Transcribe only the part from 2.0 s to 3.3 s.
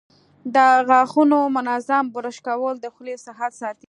برش کول د خولې